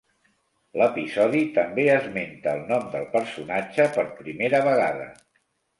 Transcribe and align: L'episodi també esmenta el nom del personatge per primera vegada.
L'episodi 0.81 1.43
també 1.59 1.85
esmenta 1.97 2.55
el 2.59 2.65
nom 2.73 2.91
del 2.97 3.07
personatge 3.15 3.91
per 3.99 4.09
primera 4.25 4.67
vegada. 4.73 5.11